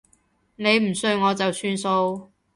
[0.55, 2.31] 你唔信我就算數